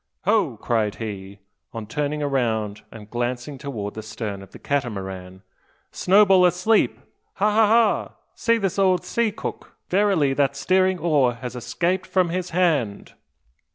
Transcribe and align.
"Ho!" 0.25 0.57
cried 0.57 0.95
he, 0.95 1.37
on 1.73 1.85
turning 1.85 2.21
round 2.23 2.81
and 2.89 3.07
glancing 3.11 3.59
towards 3.59 3.93
the 3.93 4.01
stern 4.01 4.41
of 4.41 4.49
the 4.51 4.57
Catamaran, 4.57 5.43
"Snowball 5.91 6.43
asleep! 6.47 6.97
Ha! 7.35 7.51
ha! 7.51 7.67
ha! 7.67 8.15
See 8.33 8.57
the 8.57 8.75
old 8.81 9.05
sea 9.05 9.31
cook! 9.31 9.75
Verily, 9.89 10.33
that 10.33 10.55
steering 10.55 10.97
oar 10.97 11.35
has 11.35 11.55
escaped 11.55 12.07
from 12.07 12.29
his 12.29 12.49
hand!" 12.49 13.13